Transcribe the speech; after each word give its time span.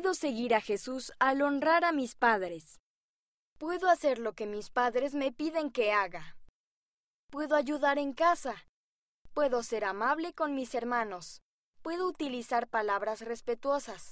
Puedo 0.00 0.14
seguir 0.14 0.54
a 0.54 0.62
Jesús 0.62 1.12
al 1.18 1.42
honrar 1.42 1.84
a 1.84 1.92
mis 1.92 2.14
padres. 2.14 2.80
Puedo 3.58 3.90
hacer 3.90 4.18
lo 4.18 4.32
que 4.32 4.46
mis 4.46 4.70
padres 4.70 5.12
me 5.12 5.30
piden 5.30 5.70
que 5.70 5.92
haga. 5.92 6.38
Puedo 7.30 7.54
ayudar 7.54 7.98
en 7.98 8.14
casa. 8.14 8.54
Puedo 9.34 9.62
ser 9.62 9.84
amable 9.84 10.32
con 10.32 10.54
mis 10.54 10.74
hermanos. 10.74 11.42
Puedo 11.82 12.08
utilizar 12.08 12.66
palabras 12.66 13.20
respetuosas. 13.20 14.08